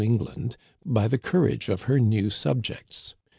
[0.01, 3.13] 169 England by the courage of her new subjects.